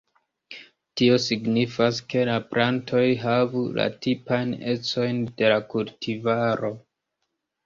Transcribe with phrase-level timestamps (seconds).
[1.01, 6.75] Tio signifas, ke la plantoj havu la tipajn ecojn de la kultivaro.